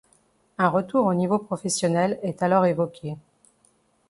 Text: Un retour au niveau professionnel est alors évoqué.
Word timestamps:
Un 0.57 0.69
retour 0.69 1.05
au 1.05 1.13
niveau 1.13 1.37
professionnel 1.37 2.17
est 2.23 2.41
alors 2.41 2.65
évoqué. 2.65 3.17